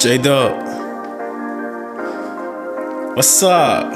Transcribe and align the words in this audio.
Straight 0.00 0.24
up. 0.24 0.56
What's 3.14 3.42
up? 3.42 3.92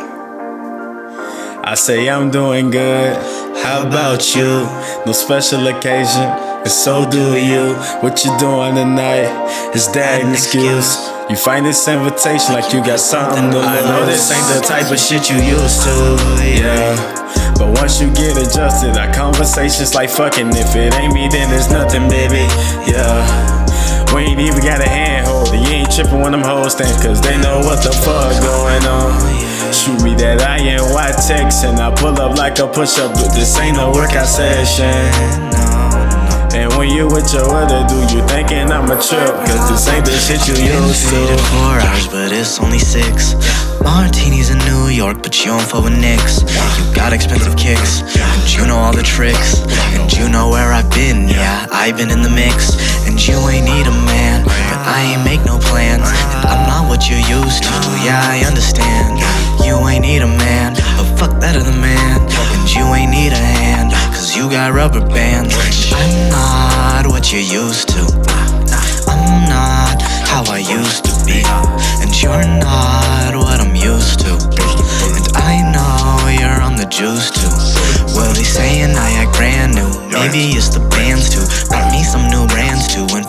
I 1.65 1.72
say 1.77 2.11
I'm 2.11 2.30
doing 2.30 2.71
good. 2.71 3.17
How 3.65 3.88
about 3.88 4.37
you? 4.37 4.69
No 5.06 5.12
special 5.12 5.67
occasion, 5.67 6.29
and 6.61 6.69
so 6.69 7.08
do 7.08 7.40
you. 7.40 7.72
What 8.04 8.22
you 8.22 8.37
doing 8.37 8.75
tonight? 8.75 9.33
Is 9.75 9.90
that 9.93 10.21
an 10.21 10.35
excuse? 10.35 11.01
You 11.30 11.37
find 11.37 11.65
this 11.65 11.88
invitation 11.88 12.52
like 12.52 12.71
you 12.75 12.84
got 12.84 13.01
something 13.01 13.51
to 13.51 13.57
lose. 13.57 13.65
I 13.65 13.80
know 13.89 14.04
this 14.04 14.29
ain't 14.29 14.44
the 14.52 14.61
type 14.61 14.93
of 14.93 15.01
shit 15.01 15.30
you 15.33 15.40
used 15.40 15.89
to, 15.89 15.97
yeah. 16.45 17.57
But 17.57 17.80
once 17.80 17.98
you 17.98 18.12
get 18.12 18.37
adjusted, 18.37 18.98
our 18.98 19.11
conversations 19.15 19.95
like 19.95 20.11
fucking. 20.11 20.52
If 20.52 20.77
it 20.77 20.93
ain't 20.93 21.15
me, 21.15 21.29
then 21.33 21.48
it's 21.48 21.71
nothing, 21.71 22.11
baby, 22.11 22.45
yeah. 22.84 23.25
We 24.12 24.21
ain't 24.29 24.41
even 24.41 24.61
got 24.61 24.84
a 24.84 24.89
handhold. 25.55 25.69
You 25.69 25.75
ain't 25.79 25.91
tripping 25.91 26.21
when 26.21 26.33
them 26.33 26.43
hoes 26.43 26.75
think, 26.75 26.95
cause 27.03 27.21
they 27.21 27.37
know 27.39 27.59
what 27.61 27.83
the 27.83 27.93
fuck 27.93 28.43
going 28.43 28.85
on. 28.85 29.12
Shoot 29.73 30.03
me 30.03 30.15
that 30.17 30.41
IMY 30.41 31.27
text 31.27 31.65
and 31.65 31.79
I 31.79 31.95
pull 31.95 32.19
up 32.21 32.39
like 32.39 32.59
a 32.59 32.67
push 32.67 32.99
up, 32.99 33.12
but 33.15 33.35
this 33.35 33.59
ain't 33.59 33.77
no 33.77 33.93
workout 33.93 34.27
session. 34.27 34.95
And 36.55 36.73
when 36.79 36.89
you 36.89 37.09
with 37.09 37.33
your 37.35 37.51
other 37.51 37.83
dude, 37.89 38.12
you 38.12 38.23
thinking 38.29 38.71
I'm 38.71 38.87
a 38.87 38.95
trip, 39.03 39.35
cause 39.43 39.69
this 39.69 39.89
ain't 39.89 40.07
the 40.07 40.15
shit 40.15 40.47
you 40.47 40.55
used 40.55 41.11
to 41.11 41.19
to. 41.27 41.39
four 41.51 41.83
hours, 41.83 42.07
but 42.09 42.31
it's 42.31 42.61
only 42.61 42.79
six. 42.79 43.34
Martinis 43.83 44.51
in 44.51 44.59
New 44.71 44.87
York, 44.87 45.19
but 45.21 45.34
you 45.41 45.51
don't 45.51 45.67
fuck 45.67 45.83
with 45.83 45.98
Knicks. 45.98 46.43
You 46.79 46.95
got 46.95 47.12
expensive 47.12 47.57
kicks, 47.57 48.07
and 48.17 48.55
you 48.55 48.67
know 48.67 48.77
all 48.77 48.95
the 48.95 49.03
tricks. 49.03 49.67
And 49.98 50.11
you 50.15 50.29
know 50.29 50.48
where 50.48 50.73
I've 50.73 50.89
been, 50.91 51.27
yeah, 51.29 51.67
I've 51.73 51.97
been 51.97 52.11
in 52.11 52.23
the 52.23 52.31
mix. 52.31 52.79
And 53.07 53.21
you 53.21 53.37
ain't 53.49 53.67
need 53.67 53.87
a 53.87 53.97
man, 54.05 54.45
but 54.45 54.81
I 54.84 55.15
ain't 55.15 55.25
make 55.25 55.45
no 55.45 55.59
plans. 55.59 56.09
And 56.09 56.48
I'm 56.48 56.67
not 56.67 56.89
what 56.89 57.09
you 57.09 57.17
used 57.17 57.62
to, 57.62 57.75
yeah, 58.05 58.20
I 58.23 58.45
understand. 58.47 59.20
You 59.65 59.77
ain't 59.89 60.03
need 60.03 60.23
a 60.23 60.27
man, 60.27 60.75
but 60.97 61.06
fuck 61.19 61.41
that 61.41 61.56
other 61.56 61.77
man. 61.78 62.20
And 62.55 62.67
you 62.75 62.84
ain't 62.95 63.11
need 63.11 63.33
a 63.33 63.45
hand, 63.61 63.93
cause 64.12 64.37
you 64.37 64.51
got 64.51 64.73
rubber 64.73 65.01
bands. 65.01 65.55
I'm 65.93 66.31
not 66.31 67.06
what 67.06 67.33
you 67.33 67.41
used 67.41 67.89
to. 67.95 68.03
I'm 69.06 69.48
not 69.48 70.03
how 70.27 70.43
I 70.50 70.59
used 70.59 71.05
to 71.05 71.15
be. 71.25 71.45
And 72.03 72.11
you're 72.21 72.48
not 72.61 73.37
what 73.37 73.61
I'm 73.61 73.77
used 73.77 74.21
to. 74.21 74.33
And 74.34 75.27
I 75.37 75.62
know 75.73 76.28
you're 76.28 76.61
on 76.62 76.77
the 76.77 76.87
juice 76.91 77.31
too. 77.31 77.53
Well, 78.15 78.33
they 78.34 78.45
saying 78.45 78.97
I 78.97 79.11
act 79.23 79.37
brand 79.37 79.75
new. 79.75 79.91
Maybe 80.11 80.55
it's 80.56 80.69
the 80.69 80.81
bands 80.89 81.31
too. 81.31 81.45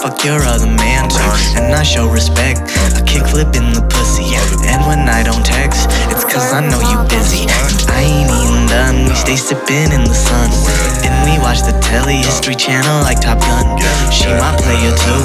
Fuck 0.06 0.23
your 0.23 0.42
other 0.45 0.70
man 0.70 1.09
too. 1.09 1.58
And 1.58 1.73
I 1.73 1.81
show 1.81 2.06
respect. 2.08 2.61
A 2.94 3.02
kickflip 3.02 3.58
in 3.58 3.73
the 3.73 3.81
pussy. 3.89 4.38
And 4.70 4.86
when 4.86 5.09
I 5.09 5.23
don't 5.25 5.42
text, 5.42 5.89
it's 6.14 6.22
cause 6.23 6.53
I 6.53 6.61
know 6.61 6.78
you 6.78 7.02
busy. 7.09 7.50
I 7.89 8.06
ain't 8.06 8.30
even 8.30 8.70
done. 8.70 9.09
We 9.09 9.16
stay 9.17 9.36
sipping 9.36 9.89
in 9.89 10.06
the 10.06 10.14
sun. 10.14 10.53
And 11.02 11.14
we 11.26 11.42
watch 11.42 11.66
the 11.66 11.73
telly 11.81 12.22
history 12.22 12.53
channel 12.53 13.02
like 13.02 13.20
Top 13.20 13.42
Gun. 13.42 13.66
She 14.14 14.30
my 14.30 14.53
player 14.61 14.94
too. 14.94 15.23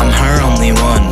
I'm 0.00 0.08
her 0.08 0.36
only 0.48 0.72
one. 0.72 1.04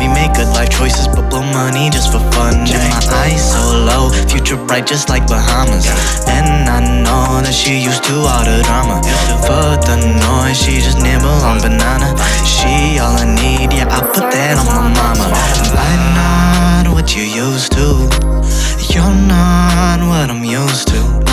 We 0.00 0.08
make 0.08 0.32
good 0.32 0.48
life 0.56 0.70
choices, 0.72 1.06
but 1.06 1.28
blow 1.28 1.44
money 1.44 1.90
just 1.90 2.12
for 2.12 2.22
fun. 2.32 2.64
And 2.64 2.84
my 2.88 3.02
eyes 3.28 3.44
so 3.44 3.60
low, 3.84 4.08
future 4.32 4.56
bright 4.56 4.86
just 4.86 5.10
like 5.10 5.28
Bahamas. 5.28 5.84
And 6.32 6.68
I 6.68 6.80
know 6.80 7.44
that 7.44 7.52
she 7.52 7.76
used 7.76 8.04
to 8.04 8.14
all 8.24 8.44
the 8.44 8.64
drama. 8.64 9.04
For 9.44 9.76
the 9.86 9.96
noise, 10.24 10.56
she 10.56 10.80
just 10.80 10.98
nibble 11.02 11.28
on 11.28 11.60
banana. 11.60 12.16
She 12.44 12.98
all 12.98 13.16
I 13.16 13.26
need, 13.28 13.72
yeah, 13.72 13.88
I 13.90 14.00
put 14.00 14.32
that 14.32 14.56
on 14.56 14.66
my 14.66 14.88
mama. 14.96 15.26
I'm 15.76 16.04
not 16.16 16.94
what 16.94 17.14
you 17.14 17.22
used 17.22 17.72
to. 17.72 18.08
You're 18.92 19.14
not 19.28 20.00
what 20.00 20.30
I'm 20.30 20.44
used 20.44 20.88
to. 20.88 21.24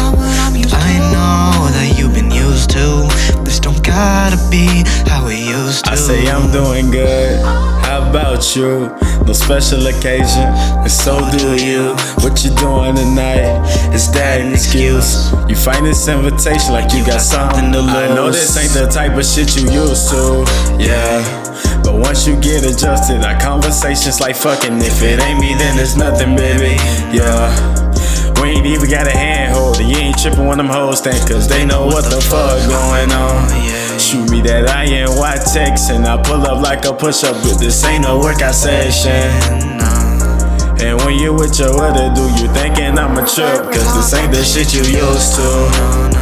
I 0.74 0.98
know 1.14 1.70
that 1.72 1.96
you've 1.98 2.14
been 2.14 2.32
used 2.32 2.70
to. 2.72 3.08
This 3.44 3.60
don't 3.60 3.82
gotta 3.84 4.38
be 4.50 4.84
how 5.10 5.26
we 5.26 5.36
used 5.36 5.86
to. 5.86 5.92
I 5.92 5.96
say 5.96 6.30
I'm 6.30 6.52
doing 6.52 6.92
good. 6.92 7.40
How 7.86 8.10
about 8.10 8.56
you? 8.56 8.90
No 9.26 9.34
special 9.34 9.86
occasion, 9.88 10.48
and 10.84 10.92
so 10.92 11.20
do 11.38 11.56
you. 11.56 11.96
What 12.24 12.44
you 12.44 12.52
doing 12.56 12.96
tonight? 12.96 13.62
Is 14.02 14.10
that 14.18 14.42
an 14.42 14.50
excuse? 14.50 15.30
You 15.46 15.54
find 15.54 15.86
this 15.86 16.10
invitation 16.10 16.74
like 16.74 16.90
you 16.90 17.06
got 17.06 17.22
something 17.22 17.70
to 17.70 17.86
lose. 17.86 17.94
I 17.94 18.10
know 18.10 18.34
this 18.34 18.58
ain't 18.58 18.74
the 18.74 18.90
type 18.90 19.14
of 19.14 19.22
shit 19.22 19.54
you 19.54 19.70
used 19.70 20.10
to, 20.10 20.42
yeah. 20.82 21.22
But 21.86 22.02
once 22.02 22.26
you 22.26 22.34
get 22.42 22.66
adjusted, 22.66 23.22
our 23.22 23.38
conversations 23.38 24.20
like 24.20 24.36
fucking. 24.36 24.82
If 24.82 25.06
it 25.06 25.22
ain't 25.22 25.38
me, 25.38 25.54
then 25.54 25.78
it's 25.78 25.96
nothing, 25.96 26.34
baby, 26.34 26.82
yeah. 27.14 27.54
We 28.42 28.58
ain't 28.58 28.66
even 28.66 28.90
got 28.90 29.06
a 29.06 29.14
handhold. 29.14 29.78
And 29.78 29.86
you 29.86 29.98
ain't 29.98 30.18
tripping 30.18 30.50
when 30.50 30.58
them 30.58 30.74
hoes 30.74 31.00
think, 31.00 31.22
cause 31.30 31.48
they 31.48 31.64
know 31.64 31.86
what 31.86 32.10
the 32.10 32.18
fuck 32.26 32.58
going 32.66 33.14
on. 33.14 33.54
Shoot 34.02 34.32
me 34.34 34.42
that 34.50 34.66
IMY 34.66 35.54
text 35.54 35.92
and 35.92 36.10
I 36.10 36.18
pull 36.18 36.42
up 36.42 36.58
like 36.64 36.86
a 36.86 36.94
push 36.94 37.24
up, 37.24 37.38
but 37.46 37.62
this 37.62 37.86
ain't 37.86 38.02
no 38.02 38.18
workout 38.18 38.56
session. 38.56 39.61
And 40.82 40.98
when 41.02 41.14
you 41.14 41.34
with 41.34 41.60
your 41.60 41.80
other 41.80 42.10
dude, 42.14 42.40
you 42.42 42.48
thinking 42.54 42.98
I'm 42.98 43.14
a 43.18 43.22
trip, 43.22 43.70
cause 43.70 43.90
this 43.94 44.14
ain't 44.14 44.34
the 44.34 44.44
shit 44.44 44.74
you 44.74 44.82
used 44.82 45.36
to. 45.38 46.22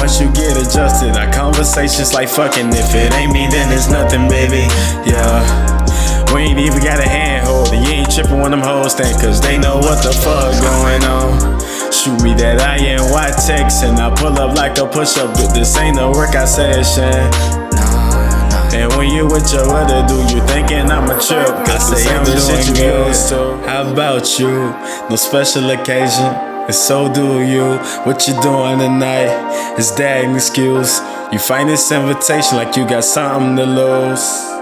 Once 0.00 0.20
you 0.20 0.26
get 0.34 0.58
adjusted, 0.58 1.16
our 1.16 1.32
conversations 1.32 2.12
like 2.12 2.28
fucking. 2.28 2.68
If 2.70 2.94
it 2.94 3.12
ain't 3.14 3.32
me, 3.32 3.46
then 3.46 3.72
it's 3.72 3.88
nothing, 3.88 4.28
baby. 4.28 4.66
Yeah. 5.06 5.46
We 6.34 6.42
ain't 6.42 6.58
even 6.58 6.82
got 6.82 6.98
a 6.98 7.08
handhold. 7.08 7.72
And 7.72 7.84
you 7.86 7.92
ain't 7.92 8.10
tripping 8.10 8.40
when 8.40 8.50
them 8.50 8.60
hoes 8.60 8.94
think, 8.94 9.20
cause 9.20 9.40
they 9.40 9.58
know 9.58 9.78
what 9.78 10.02
the 10.02 10.12
fuck 10.12 10.50
going 10.60 11.04
on. 11.04 11.60
Shoot 11.92 12.22
me 12.22 12.34
that 12.34 12.58
IMY 12.58 13.46
text 13.46 13.84
and 13.84 13.98
I 13.98 14.14
pull 14.14 14.38
up 14.38 14.56
like 14.56 14.78
a 14.78 14.86
push 14.86 15.16
up, 15.18 15.34
but 15.34 15.54
this 15.54 15.76
ain't 15.76 15.96
no 15.96 16.10
workout 16.10 16.48
session. 16.48 17.65
And 18.76 18.92
when 18.96 19.10
you 19.10 19.26
with 19.26 19.50
your 19.54 19.64
other 19.72 20.06
dude, 20.06 20.30
you 20.30 20.46
thinking 20.46 20.90
I'm 20.90 21.08
a 21.08 21.18
trip. 21.18 21.48
Cause 21.64 21.90
this 21.90 22.06
ain't 22.06 22.26
the 22.26 22.36
shit 22.36 22.76
you 22.76 23.06
used 23.08 23.30
to. 23.30 23.56
How 23.66 23.90
about 23.90 24.38
you? 24.38 24.52
No 25.08 25.16
special 25.16 25.70
occasion. 25.70 26.26
And 26.68 26.74
so 26.74 27.10
do 27.10 27.40
you. 27.40 27.78
What 28.04 28.28
you 28.28 28.34
doing 28.42 28.78
tonight? 28.78 29.78
Is 29.78 29.94
that 29.94 30.24
an 30.26 30.34
excuse? 30.34 31.00
You 31.32 31.38
find 31.38 31.70
this 31.70 31.90
invitation 31.90 32.58
like 32.58 32.76
you 32.76 32.86
got 32.86 33.04
something 33.04 33.56
to 33.56 33.64
lose. 33.64 34.55